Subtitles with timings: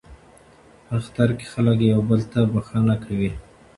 [0.85, 3.31] په اختر کې خلک یو بل ته بخښنه کوي.